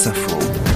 [0.00, 0.69] France Info.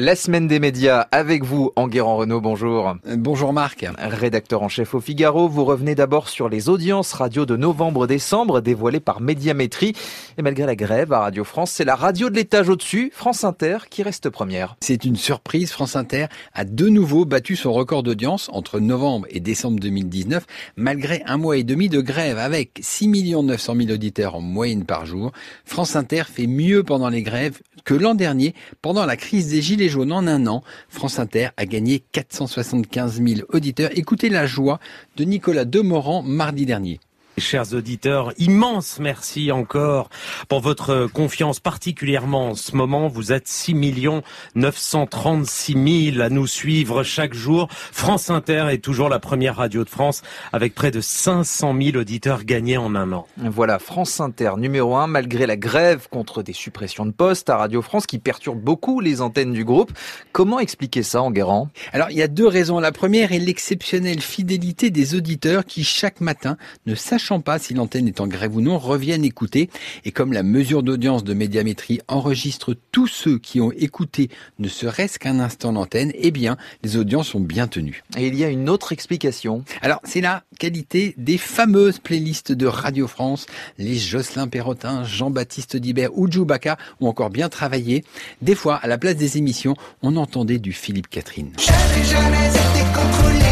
[0.00, 2.94] La semaine des médias avec vous, Enguerrand Renault, bonjour.
[3.16, 3.84] Bonjour Marc.
[3.98, 9.00] Rédacteur en chef au Figaro, vous revenez d'abord sur les audiences radio de novembre-décembre dévoilées
[9.00, 9.94] par Médiamétrie.
[10.36, 13.78] Et malgré la grève à Radio France, c'est la radio de l'étage au-dessus, France Inter,
[13.90, 14.76] qui reste première.
[14.80, 19.40] C'est une surprise, France Inter a de nouveau battu son record d'audience entre novembre et
[19.40, 20.46] décembre 2019,
[20.76, 25.06] malgré un mois et demi de grève avec 6 900 000 auditeurs en moyenne par
[25.06, 25.32] jour.
[25.64, 29.88] France Inter fait mieux pendant les grèves que l'an dernier, pendant la crise des Gilets
[29.88, 30.62] jaunes en un an.
[30.90, 33.88] France Inter a gagné 475 000 auditeurs.
[33.94, 34.78] Écoutez la joie
[35.16, 37.00] de Nicolas Demorand mardi dernier.
[37.38, 40.10] Chers auditeurs, immense merci encore
[40.48, 43.08] pour votre confiance, particulièrement en ce moment.
[43.08, 43.74] Vous êtes 6
[44.54, 47.68] 936 000 à nous suivre chaque jour.
[47.70, 52.44] France Inter est toujours la première radio de France avec près de 500 000 auditeurs
[52.44, 53.26] gagnés en un an.
[53.36, 57.82] Voilà, France Inter numéro 1 malgré la grève contre des suppressions de postes à Radio
[57.82, 59.92] France qui perturbe beaucoup les antennes du groupe.
[60.32, 61.68] Comment expliquer ça, Enguerrand?
[61.92, 62.80] Alors, il y a deux raisons.
[62.80, 68.08] La première est l'exceptionnelle fidélité des auditeurs qui, chaque matin, ne sachent pas si l'antenne
[68.08, 69.68] est en grève ou non, reviennent écouter.
[70.04, 75.18] Et comme la mesure d'audience de médiamétrie enregistre tous ceux qui ont écouté ne serait-ce
[75.18, 78.02] qu'un instant l'antenne, eh bien, les audiences sont bien tenues.
[78.16, 79.64] Et il y a une autre explication.
[79.82, 83.46] Alors, c'est la qualité des fameuses playlists de Radio France.
[83.76, 88.04] Les Jocelyn Perrotin, Jean-Baptiste Dibert ou Djoubaka ont encore bien travaillé.
[88.40, 91.52] Des fois, à la place des émissions, on entendait du Philippe Catherine.
[91.58, 93.47] Jamais, jamais été contrôlé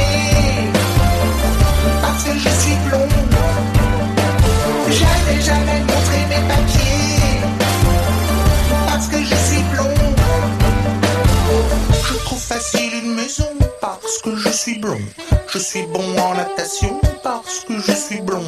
[14.00, 15.00] parce que je suis blond.
[15.48, 18.44] Je suis bon en natation parce que je suis blond.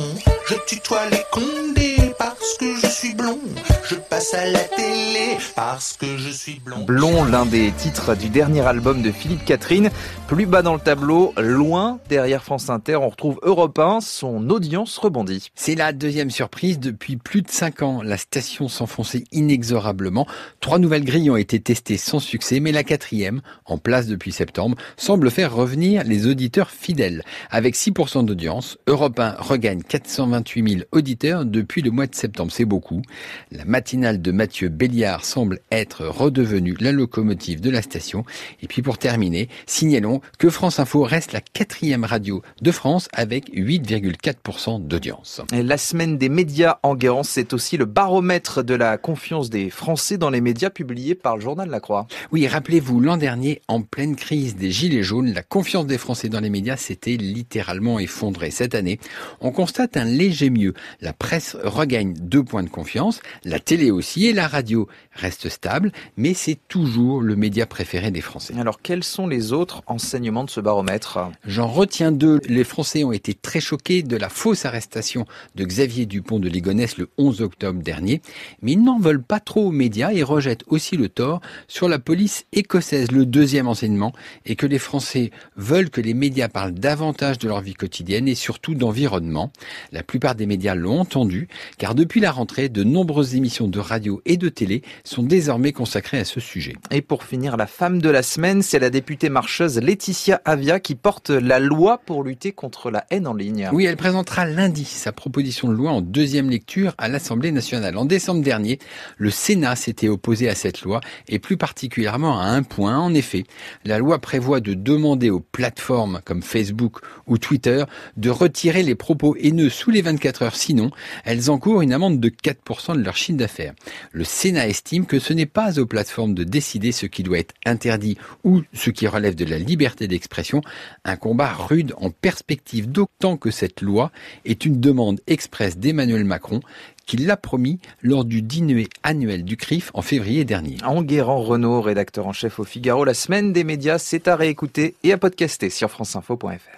[0.48, 2.14] Je tutoie les condés
[2.56, 3.38] que je suis blond.
[3.84, 6.84] Je passe à la télé parce que je suis blond.
[6.84, 9.90] Blond, l'un des titres du dernier album de Philippe Catherine.
[10.28, 14.00] Plus bas dans le tableau, loin derrière France Inter, on retrouve Europe 1.
[14.00, 15.48] Son audience rebondit.
[15.54, 16.78] C'est la deuxième surprise.
[16.78, 20.26] Depuis plus de cinq ans, la station s'enfonçait inexorablement.
[20.60, 24.76] Trois nouvelles grilles ont été testées sans succès, mais la quatrième, en place depuis septembre,
[24.96, 27.24] semble faire revenir les auditeurs fidèles.
[27.50, 32.37] Avec 6% d'audience, Europe 1 regagne 428 000 auditeurs depuis le mois de septembre.
[32.48, 33.02] C'est beaucoup.
[33.50, 38.24] La matinale de Mathieu Béliard semble être redevenue la locomotive de la station.
[38.62, 43.52] Et puis pour terminer, signalons que France Info reste la quatrième radio de France avec
[43.52, 45.40] 8,4% d'audience.
[45.52, 50.16] La semaine des médias en Guérance, c'est aussi le baromètre de la confiance des Français
[50.16, 52.06] dans les médias publié par le journal La Croix.
[52.30, 56.40] Oui, rappelez-vous, l'an dernier, en pleine crise des Gilets jaunes, la confiance des Français dans
[56.40, 58.52] les médias s'était littéralement effondrée.
[58.52, 59.00] Cette année,
[59.40, 60.74] on constate un léger mieux.
[61.00, 65.92] La presse regagne deux points de confiance, la télé aussi et la radio restent stables,
[66.16, 68.54] mais c'est toujours le média préféré des Français.
[68.58, 71.18] Alors, quels sont les autres enseignements de ce baromètre?
[71.44, 72.40] J'en retiens deux.
[72.48, 76.98] Les Français ont été très choqués de la fausse arrestation de Xavier Dupont de Ligonnès
[76.98, 78.22] le 11 octobre dernier,
[78.62, 81.98] mais ils n'en veulent pas trop aux médias et rejettent aussi le tort sur la
[81.98, 83.10] police écossaise.
[83.10, 84.12] Le deuxième enseignement
[84.46, 88.34] est que les Français veulent que les médias parlent davantage de leur vie quotidienne et
[88.34, 89.50] surtout d'environnement.
[89.92, 94.20] La plupart des médias l'ont entendu, car depuis la rentrée, de nombreuses émissions de radio
[94.26, 96.74] et de télé sont désormais consacrées à ce sujet.
[96.90, 100.96] Et pour finir, la femme de la semaine, c'est la députée marcheuse Laetitia Avia qui
[100.96, 103.70] porte la loi pour lutter contre la haine en ligne.
[103.72, 107.96] Oui, elle présentera lundi sa proposition de loi en deuxième lecture à l'Assemblée nationale.
[107.96, 108.80] En décembre dernier,
[109.16, 112.98] le Sénat s'était opposé à cette loi et plus particulièrement à un point.
[112.98, 113.44] En effet,
[113.84, 116.98] la loi prévoit de demander aux plateformes comme Facebook
[117.28, 117.84] ou Twitter
[118.16, 120.56] de retirer les propos haineux sous les 24 heures.
[120.56, 120.90] Sinon,
[121.24, 123.74] elles encourent une de 4% de leur chiffre d'affaires.
[124.12, 127.54] Le Sénat estime que ce n'est pas aux plateformes de décider ce qui doit être
[127.66, 130.60] interdit ou ce qui relève de la liberté d'expression.
[131.04, 134.12] Un combat rude en perspective d'autant que cette loi
[134.44, 136.60] est une demande expresse d'Emmanuel Macron
[137.06, 140.76] qui l'a promis lors du dîner annuel du CRIF en février dernier.
[140.84, 145.12] Enguerrand Renault, rédacteur en chef au Figaro, la semaine des médias, c'est à réécouter et
[145.12, 146.76] à podcaster sur franceinfo.fr.